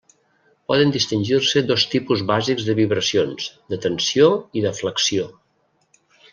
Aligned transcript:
Poden 0.69 0.93
distingir-se 0.95 1.63
dos 1.73 1.85
tipus 1.91 2.25
bàsics 2.33 2.67
de 2.71 2.77
vibracions: 2.81 3.53
de 3.75 3.81
tensió 3.87 4.33
i 4.63 4.67
de 4.67 4.75
flexió. 4.83 5.33